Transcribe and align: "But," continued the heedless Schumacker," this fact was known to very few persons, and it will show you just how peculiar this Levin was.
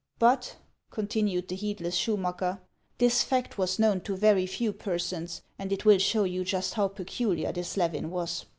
"But," 0.17 0.55
continued 0.89 1.47
the 1.47 1.55
heedless 1.55 1.95
Schumacker," 1.95 2.59
this 2.97 3.21
fact 3.21 3.59
was 3.59 3.77
known 3.77 4.01
to 4.01 4.17
very 4.17 4.47
few 4.47 4.73
persons, 4.73 5.43
and 5.59 5.71
it 5.71 5.85
will 5.85 5.99
show 5.99 6.23
you 6.23 6.43
just 6.43 6.73
how 6.73 6.87
peculiar 6.87 7.51
this 7.51 7.77
Levin 7.77 8.09
was. 8.09 8.47